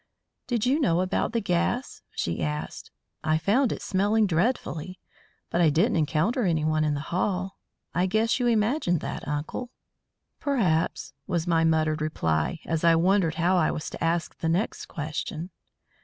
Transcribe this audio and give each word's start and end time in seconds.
"Did 0.47 0.65
you 0.65 0.79
know 0.79 1.01
about 1.01 1.31
the 1.31 1.39
gas?" 1.39 2.01
she 2.09 2.41
asked. 2.41 2.89
"I 3.23 3.37
found 3.37 3.71
it 3.71 3.83
smelling 3.83 4.25
dreadfully. 4.25 4.99
But 5.51 5.61
I 5.61 5.69
didn't 5.69 5.95
encounter 5.97 6.43
anyone 6.43 6.83
in 6.83 6.95
the 6.95 6.99
hall. 7.13 7.59
I 7.93 8.07
guess 8.07 8.39
you 8.39 8.47
imagined 8.47 9.01
that, 9.01 9.27
uncle." 9.27 9.69
"Perhaps!" 10.39 11.13
was 11.27 11.45
my 11.45 11.63
muttered 11.63 12.01
reply, 12.01 12.61
as 12.65 12.83
I 12.83 12.95
wondered 12.95 13.35
how 13.35 13.57
I 13.57 13.69
was 13.69 13.91
to 13.91 14.03
ask 14.03 14.35
the 14.39 14.49
next 14.49 14.87
question. 14.87 15.51